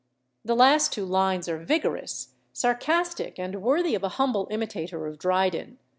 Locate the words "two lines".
0.91-1.47